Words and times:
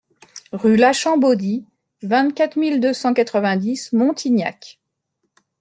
Rue 0.51 0.77
Lachambeaudie, 0.77 1.67
vingt-quatre 2.01 2.55
mille 2.57 2.79
deux 2.79 2.91
cent 2.91 3.13
quatre-vingt-dix 3.13 3.93
Montignac 3.93 4.79